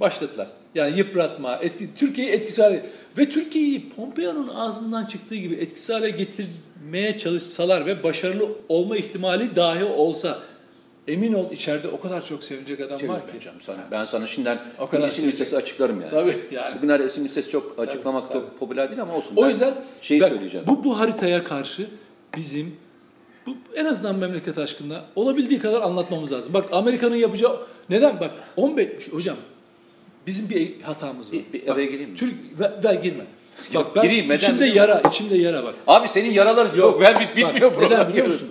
[0.00, 0.48] Başladılar.
[0.74, 2.86] Yani yıpratma, etki, Türkiye'yi etkisiz hale
[3.18, 9.84] ve Türkiye'yi Pompeo'nun ağzından çıktığı gibi etkisiz hale getirmeye çalışsalar ve başarılı olma ihtimali dahi
[9.84, 10.38] olsa
[11.08, 13.40] emin ol içeride o kadar çok sevinecek adam Şey var ki.
[13.40, 16.10] Canım, sana, ben sana şimdiden O kadar isim listesi açıklarım yani.
[16.10, 16.76] Tabii yani.
[16.76, 18.42] Bugünlerde isim listesi çok açıklamak tabii.
[18.42, 19.36] da popüler değil ama olsun.
[19.36, 20.66] O yüzden şeyi ben söyleyeceğim.
[20.66, 21.86] Bu, bu haritaya karşı
[22.36, 22.76] bizim
[23.46, 26.54] bu en azından memleket aşkında olabildiği kadar anlatmamız lazım.
[26.54, 29.36] Bak Amerika'nın yapacağı neden bak 15 hocam
[30.26, 31.32] bizim bir hatamız var.
[31.32, 32.16] Bir- bir araya gireyim mi?
[32.16, 33.24] Türk ver, ver girme.
[33.74, 35.74] Bak ben gireyim, neden içimde yara, içimde yara bak.
[35.86, 37.82] Abi senin yaraların çok Yok, ver bit bitmiyor bak.
[37.82, 38.48] Neden biliyor musun?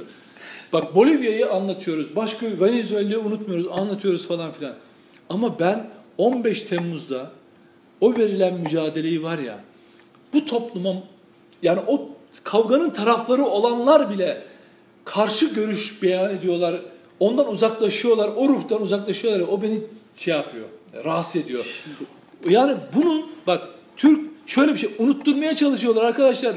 [0.74, 2.16] Bak Bolivya'yı anlatıyoruz.
[2.16, 3.68] Başka Venezuela'yı unutmuyoruz.
[3.72, 4.74] Anlatıyoruz falan filan.
[5.30, 7.32] Ama ben 15 Temmuz'da
[8.02, 9.60] o verilen mücadeleyi var ya
[10.34, 10.94] bu topluma
[11.64, 12.10] yani o
[12.44, 14.44] kavganın tarafları olanlar bile
[15.06, 16.82] karşı görüş beyan ediyorlar.
[17.20, 18.30] Ondan uzaklaşıyorlar.
[18.36, 19.48] O ruhtan uzaklaşıyorlar.
[19.48, 19.80] O beni
[20.16, 20.66] şey yapıyor.
[21.06, 21.66] Rahatsız ediyor.
[22.50, 23.62] Yani bunun bak
[23.98, 26.54] Türk şöyle bir şey unutturmaya çalışıyorlar arkadaşlar.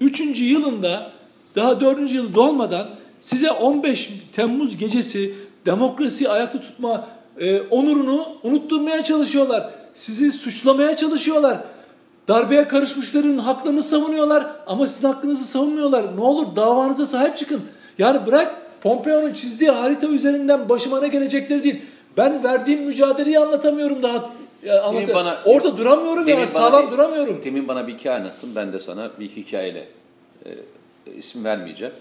[0.00, 1.10] Üçüncü yılında
[1.56, 2.88] daha dördüncü yıl dolmadan
[3.20, 5.34] size 15 Temmuz gecesi
[5.66, 9.70] demokrasiyi ayakta tutma e, onurunu unutturmaya çalışıyorlar.
[9.94, 11.58] Sizi suçlamaya çalışıyorlar.
[12.30, 16.16] Darbeye karışmışların haklarını savunuyorlar ama sizin hakkınızı savunmuyorlar.
[16.16, 17.60] Ne olur davanıza sahip çıkın.
[17.98, 21.82] Yani bırak Pompeo'nun çizdiği harita üzerinden başıma ne gelecekleri değil.
[22.16, 24.30] Ben verdiğim mücadeleyi anlatamıyorum daha.
[24.64, 27.40] Ya, anlat- bana- Orada duramıyorum ya bana sağlam bir- duramıyorum.
[27.44, 28.50] Demin bana bir hikaye anlattın.
[28.56, 29.84] Ben de sana bir hikayeyle
[30.46, 30.50] e,
[31.18, 31.94] isim vermeyeceğim.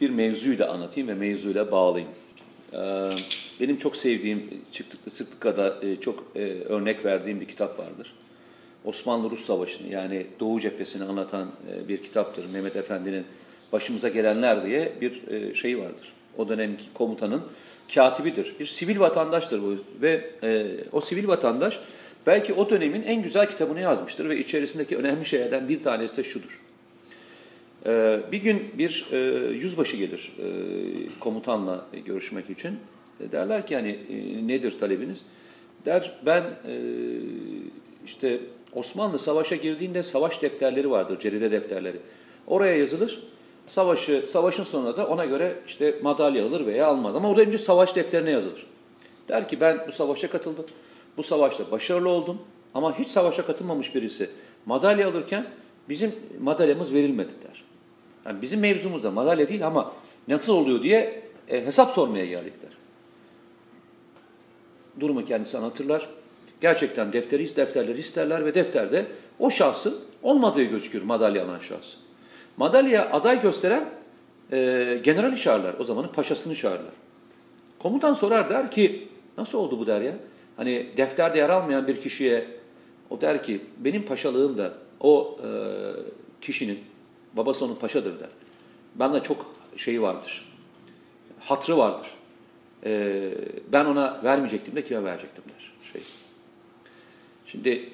[0.00, 2.12] Bir mevzuyla anlatayım ve mevzuyla bağlayayım.
[2.72, 2.78] E,
[3.60, 8.14] benim çok sevdiğim, çıktıklı sıklıkla da e, çok e, örnek verdiğim bir kitap vardır.
[8.84, 12.44] Osmanlı-Rus Savaşı'nı yani Doğu cephesini anlatan e, bir kitaptır.
[12.52, 13.24] Mehmet Efendi'nin
[13.72, 15.22] Başımıza Gelenler diye bir
[15.54, 16.12] şeyi vardır.
[16.38, 17.42] O dönemki komutanın
[17.94, 18.54] katibidir.
[18.60, 21.80] Bir sivil vatandaştır bu ve e, o sivil vatandaş
[22.26, 26.60] belki o dönemin en güzel kitabını yazmıştır ve içerisindeki önemli şeylerden bir tanesi de şudur.
[28.32, 29.06] Bir gün bir
[29.54, 30.32] yüzbaşı gelir
[31.20, 32.76] komutanla görüşmek için.
[33.32, 33.98] Derler ki hani
[34.48, 35.22] nedir talebiniz?
[35.86, 36.44] Der ben
[38.04, 38.40] işte
[38.74, 41.96] Osmanlı savaşa girdiğinde savaş defterleri vardır, ceride defterleri.
[42.46, 43.22] Oraya yazılır.
[43.68, 47.16] Savaşı, savaşın sonunda da ona göre işte madalya alır veya almaz.
[47.16, 48.66] Ama o da önce savaş defterine yazılır.
[49.28, 50.64] Der ki ben bu savaşa katıldım.
[51.16, 52.38] Bu savaşta başarılı oldum.
[52.74, 54.30] Ama hiç savaşa katılmamış birisi
[54.66, 55.46] madalya alırken
[55.88, 57.64] bizim madalyamız verilmedi der.
[58.26, 59.92] Yani bizim mevzumuzda madalya değil ama
[60.28, 62.70] nasıl oluyor diye e, hesap sormaya geldik der.
[65.00, 66.08] Durumu kendisi anlatırlar.
[66.62, 69.06] Gerçekten defteri, defterleri isterler ve defterde
[69.38, 72.00] o şahsın olmadığı gözükür madalya alan şahsın.
[72.56, 73.88] Madalya aday gösteren
[74.52, 75.74] e, generali çağırırlar.
[75.78, 76.92] O zamanın paşasını çağırırlar.
[77.78, 80.14] Komutan sorar der ki nasıl oldu bu der ya?
[80.56, 82.46] Hani defterde yer almayan bir kişiye
[83.10, 85.48] o der ki benim paşalığım da o e,
[86.40, 86.78] kişinin
[87.32, 88.28] babası onun paşadır der.
[88.94, 90.48] Bende çok şeyi vardır.
[91.40, 92.08] Hatrı vardır.
[92.84, 93.30] E,
[93.72, 95.71] ben ona vermeyecektim de kime verecektim der.
[97.52, 97.88] Şimdi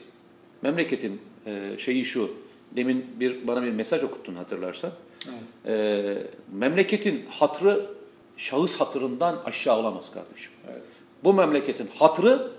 [0.62, 2.30] memleketin e, şeyi şu.
[2.76, 4.92] Demin bir bana bir mesaj okuttun hatırlarsan.
[5.26, 5.78] Evet.
[5.78, 7.90] E, memleketin hatrı
[8.36, 10.52] şahıs hatırından aşağı olamaz kardeşim.
[10.70, 10.82] Evet.
[11.24, 12.50] Bu memleketin hatrı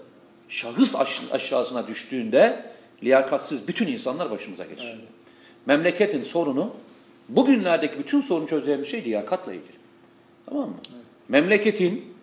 [0.49, 0.95] şahıs
[1.31, 2.65] aşağısına düştüğünde
[3.03, 4.93] liyakatsiz bütün insanlar başımıza gelir.
[4.95, 5.07] Evet.
[5.65, 6.73] Memleketin sorunu
[7.29, 9.77] bugünlerdeki bütün sorunu çözeyen bir şey liyakatla ilgili.
[10.45, 10.75] Tamam mı?
[10.95, 11.05] Evet.
[11.29, 12.13] Memleketin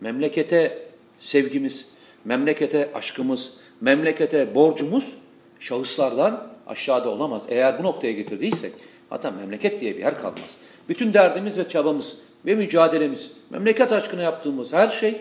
[0.00, 0.88] memlekete
[1.18, 1.88] sevgimiz,
[2.24, 3.52] memlekete aşkımız,
[3.84, 5.14] memlekete borcumuz
[5.60, 7.46] şahıslardan aşağıda olamaz.
[7.48, 8.72] Eğer bu noktaya getirdiysek
[9.10, 10.56] hatta memleket diye bir yer kalmaz.
[10.88, 12.16] Bütün derdimiz ve çabamız
[12.46, 15.16] ve mücadelemiz, memleket aşkına yaptığımız her şey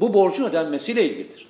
[0.00, 1.48] bu borcun ödenmesiyle ilgilidir.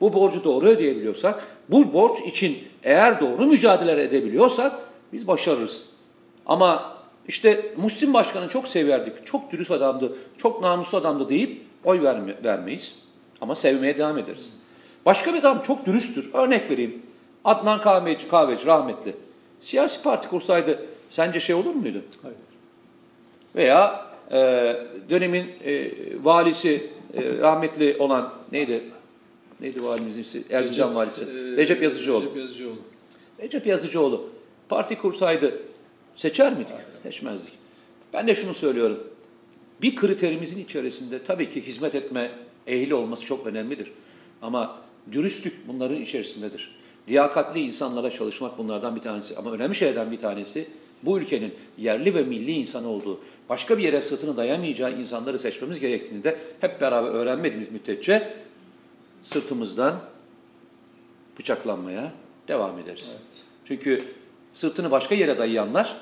[0.00, 4.72] Bu borcu doğru ödeyebiliyorsak, bu borç için eğer doğru mücadele edebiliyorsak
[5.12, 5.86] biz başarırız.
[6.46, 6.96] Ama
[7.28, 12.98] işte Muhsin Başkan'ı çok severdik, çok dürüst adamdı, çok namuslu adamdı deyip oy verme, vermeyiz.
[13.40, 14.50] Ama sevmeye devam ederiz.
[15.06, 16.30] Başka bir adam çok dürüsttür.
[16.34, 17.02] Örnek vereyim.
[17.44, 19.16] Adnan Kahveci, Kahveci rahmetli.
[19.60, 22.02] Siyasi parti kursaydı sence şey olur muydu?
[22.22, 22.36] Hayır.
[23.54, 24.36] Veya e,
[25.10, 25.90] dönemin e,
[26.22, 28.74] valisi e, rahmetli olan neydi?
[28.74, 28.96] Aslında.
[29.60, 30.42] Neydi valimizin ismi?
[30.50, 31.24] Erzincan Recep, valisi.
[31.24, 32.24] E, Recep Yazıcıoğlu.
[32.24, 32.76] Recep Yazıcıoğlu.
[33.42, 34.28] Recep Yazıcıoğlu.
[34.68, 35.62] Parti kursaydı
[36.14, 36.72] seçer miydik?
[36.72, 36.86] Hayır.
[37.02, 37.52] Seçmezdik.
[38.12, 39.04] Ben de şunu söylüyorum.
[39.82, 42.30] Bir kriterimizin içerisinde tabii ki hizmet etme
[42.66, 43.92] ehli olması çok önemlidir.
[44.42, 46.76] Ama dürüstlük bunların içerisindedir.
[47.08, 49.36] Liyakatli insanlara çalışmak bunlardan bir tanesi.
[49.36, 50.68] Ama önemli şeylerden bir tanesi
[51.02, 56.24] bu ülkenin yerli ve milli insan olduğu, başka bir yere sırtını dayamayacağı insanları seçmemiz gerektiğini
[56.24, 58.36] de hep beraber öğrenmediğimiz müddetçe
[59.22, 60.00] sırtımızdan
[61.38, 62.12] bıçaklanmaya
[62.48, 63.10] devam ederiz.
[63.10, 63.44] Evet.
[63.64, 64.04] Çünkü
[64.52, 65.96] sırtını başka yere dayayanlar,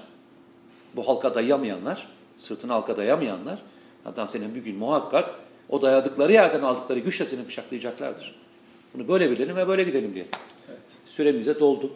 [0.96, 3.62] bu halka dayamayanlar, sırtını halka dayamayanlar,
[4.04, 5.34] hatta senin bir gün muhakkak
[5.68, 8.34] o dayadıkları yerden aldıkları güçle seni bıçaklayacaklardır.
[8.94, 10.26] Bunu böyle bilelim ve böyle gidelim diye.
[10.68, 10.80] Evet.
[11.06, 11.90] Süremize doldu.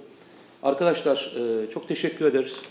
[0.62, 1.32] Arkadaşlar
[1.74, 2.62] çok teşekkür ederiz.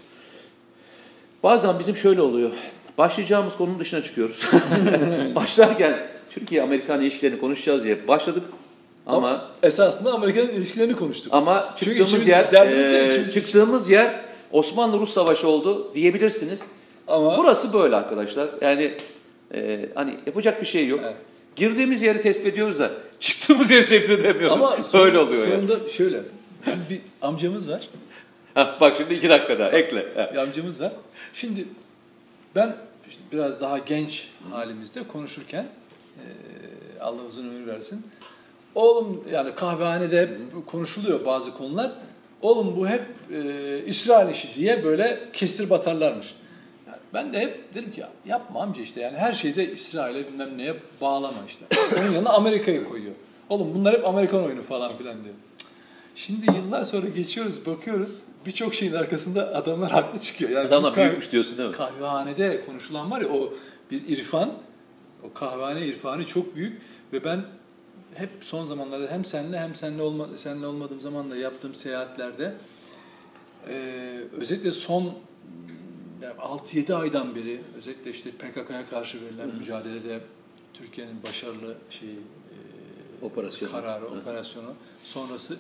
[1.43, 2.51] Bazen bizim şöyle oluyor.
[2.97, 4.39] Başlayacağımız konunun dışına çıkıyoruz.
[5.35, 8.43] Başlarken Türkiye-Amerikan ilişkilerini konuşacağız diye başladık.
[9.05, 11.33] Ama, ama esasında Amerikan ilişkilerini konuştuk.
[11.33, 12.67] Ama çıktığımız Çünkü yer
[13.05, 16.65] e, çıktığımız yer Osmanlı-Rus savaşı oldu diyebilirsiniz.
[17.07, 18.49] Ama burası böyle arkadaşlar.
[18.61, 18.93] Yani
[19.53, 20.99] e, hani yapacak bir şey yok.
[21.03, 21.15] Evet.
[21.57, 24.51] Girdiğimiz yeri tespit ediyoruz da çıktığımız yeri tespit edemiyoruz.
[24.51, 25.47] Ama böyle oluyor.
[25.47, 25.89] Sonunda yani.
[25.89, 26.21] şöyle.
[26.65, 27.89] Bizim bir amcamız var.
[28.55, 30.31] bak şimdi iki dakika daha ekle.
[30.33, 30.91] Bir amcamız var.
[31.33, 31.65] Şimdi
[32.55, 32.75] ben
[33.09, 35.65] işte biraz daha genç halimizde konuşurken
[36.17, 36.23] e,
[37.01, 38.05] Allah uzun ömür versin.
[38.75, 40.29] Oğlum yani kahvehanede hep
[40.65, 41.91] konuşuluyor bazı konular.
[42.41, 46.35] Oğlum bu hep e, İsrail işi diye böyle kestir batarlarmış.
[47.13, 51.37] Ben de hep dedim ki yapma amca işte yani her şeyde İsrail'e bilmem neye bağlama
[51.47, 51.65] işte.
[51.99, 53.13] Onun yanına Amerika'yı koyuyor.
[53.49, 55.35] Oğlum bunlar hep Amerikan oyunu falan filan diyor.
[56.15, 58.15] Şimdi yıllar sonra geçiyoruz, bakıyoruz.
[58.45, 60.51] Birçok şeyin arkasında adamlar haklı çıkıyor.
[60.51, 61.75] Yani adamlar büyükmüş diyorsun değil mi?
[61.75, 63.53] Kahvehanede konuşulan var ya o
[63.91, 64.53] bir irfan,
[65.23, 66.81] o kahvehane irfanı çok büyük
[67.13, 67.45] ve ben
[68.15, 72.53] hep son zamanlarda hem senle hem senle olma, senle olmadığım zaman da yaptığım seyahatlerde
[73.69, 73.73] e,
[74.39, 75.13] özellikle son
[76.21, 79.53] 6-7 aydan beri özellikle işte PKK'ya karşı verilen Hı.
[79.59, 80.19] mücadelede
[80.73, 82.19] Türkiye'nin başarılı şeyi
[83.21, 83.71] operasyonu.
[83.71, 84.09] kararı, Hı.
[84.09, 85.57] operasyonu sonrası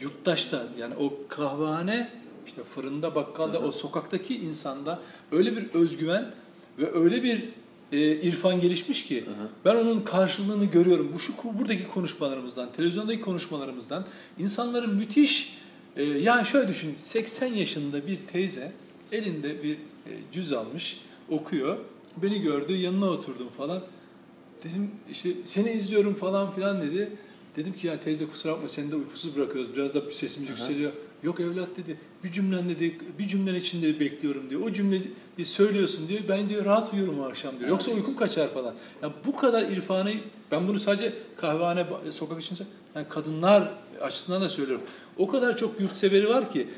[0.00, 2.10] yurttaşta yani o kahvehane
[2.46, 3.66] işte fırında, bakkalda, Hı.
[3.66, 5.00] o sokaktaki insanda
[5.32, 6.34] öyle bir özgüven
[6.78, 7.48] ve öyle bir
[7.92, 9.30] e, irfan gelişmiş ki Hı.
[9.64, 11.10] ben onun karşılığını görüyorum.
[11.14, 14.06] Bu şu buradaki konuşmalarımızdan, televizyondaki konuşmalarımızdan
[14.38, 15.58] insanların müthiş
[15.96, 18.72] e, yani şöyle düşün 80 yaşında bir teyze
[19.12, 21.76] elinde bir e, cüz almış, okuyor.
[22.16, 23.82] Beni gördü, yanına oturdum falan.
[24.64, 27.10] Dedim işte seni izliyorum falan filan dedi.
[27.56, 29.76] Dedim ki ya teyze kusura bakma seni de uykusuz bırakıyoruz.
[29.76, 30.92] Biraz da sesimiz yükseliyor.
[31.22, 31.98] Yok evlat dedi.
[32.24, 32.98] Bir cümlen dedi.
[33.18, 34.60] Bir cümlen içinde bekliyorum diyor.
[34.60, 35.10] O cümleyi
[35.44, 36.20] söylüyorsun diyor.
[36.28, 37.70] Ben diyor rahat uyuyorum o akşam diyor.
[37.70, 38.74] Yoksa uykum kaçar falan.
[39.02, 40.12] Ya bu kadar irfanı
[40.50, 42.58] ben bunu sadece kahvehane sokak için
[42.94, 44.84] yani kadınlar açısından da söylüyorum.
[45.16, 46.68] O kadar çok yurtseveri var ki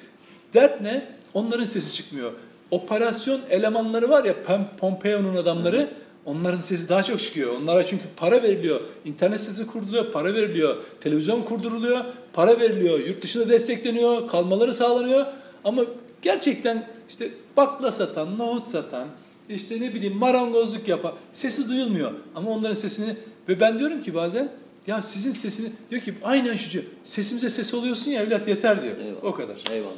[0.54, 1.17] dert ne?
[1.34, 2.32] Onların sesi çıkmıyor.
[2.70, 4.34] Operasyon elemanları var ya
[4.78, 5.90] Pompeo'nun adamları
[6.24, 7.52] onların sesi daha çok çıkıyor.
[7.62, 8.80] Onlara çünkü para veriliyor.
[9.04, 10.76] İnternet sitesi kuruluyor, para veriliyor.
[11.00, 12.98] Televizyon kurduruluyor, para veriliyor.
[12.98, 15.26] Yurt dışında destekleniyor, kalmaları sağlanıyor.
[15.64, 15.84] Ama
[16.22, 19.08] gerçekten işte bakla satan, nohut satan,
[19.48, 22.12] işte ne bileyim marangozluk yapan sesi duyulmuyor.
[22.34, 23.16] Ama onların sesini
[23.48, 24.52] ve ben diyorum ki bazen
[24.86, 28.96] ya sizin sesini diyor ki aynen şucu sesimize ses oluyorsun ya evlat yeter diyor.
[28.98, 29.24] Eyvallah.
[29.24, 29.56] O kadar.
[29.70, 29.92] Eyvallah.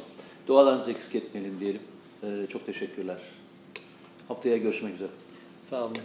[0.47, 1.81] Dualarınızı eksik etmeyelim diyelim.
[2.23, 3.17] Ee, çok teşekkürler.
[4.27, 5.09] Haftaya görüşmek üzere.
[5.61, 5.97] Sağ olun.